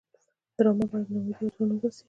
[0.55, 1.99] ډرامه باید ناامیدي له زړونو وباسي